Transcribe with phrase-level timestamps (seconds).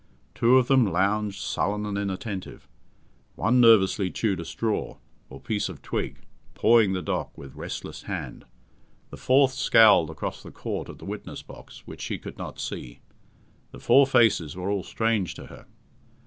[0.33, 2.67] Two of them lounged, sullen and inattentive;
[3.35, 4.97] one nervously chewed a straw,
[5.29, 6.21] or piece of twig,
[6.55, 8.45] pawing the dock with restless hand;
[9.11, 12.99] the fourth scowled across the Court at the witness box, which she could not see.
[13.69, 15.67] The four faces were all strange to her.